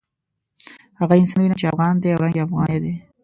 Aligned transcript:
هغه 0.99 1.13
انسان 1.21 1.39
وینم 1.41 1.57
چې 1.61 1.69
افغان 1.71 1.95
دی 2.01 2.09
او 2.11 2.21
رنګ 2.23 2.35
یې 2.37 2.43
افغاني 2.45 2.77
دی. 2.83 2.93